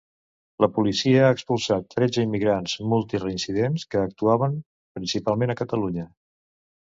La 0.63 0.67
policia 0.77 1.19
ha 1.25 1.33
expulsat 1.33 1.91
tretze 1.95 2.23
immigrants 2.27 2.73
multireincidents 2.93 3.85
que 3.91 4.01
actuaven 4.05 4.55
principalment 5.01 5.53
a 5.55 5.59
Catalunya. 5.63 6.07